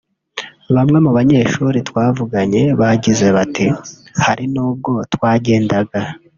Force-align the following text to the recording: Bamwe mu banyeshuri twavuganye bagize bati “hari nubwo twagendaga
Bamwe 0.75 0.97
mu 1.05 1.11
banyeshuri 1.17 1.77
twavuganye 1.89 2.61
bagize 2.79 3.27
bati 3.35 3.65
“hari 4.25 4.45
nubwo 4.53 4.91
twagendaga 5.13 5.99